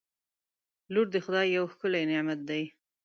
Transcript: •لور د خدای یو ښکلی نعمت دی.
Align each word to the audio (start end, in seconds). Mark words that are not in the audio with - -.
•لور 0.93 1.07
د 1.11 1.15
خدای 1.25 1.47
یو 1.57 1.65
ښکلی 1.73 2.03
نعمت 2.11 2.39
دی. 2.49 2.63